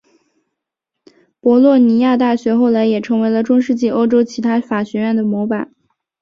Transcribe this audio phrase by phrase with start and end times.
[1.39, 5.71] 博洛尼亚大学后来也成为了中世纪欧洲其他法学院的模板。